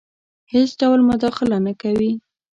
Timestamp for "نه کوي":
1.65-2.11